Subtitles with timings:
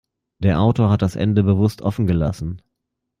[0.39, 2.59] Der Autor hat das Ende bewusst offen gelassen.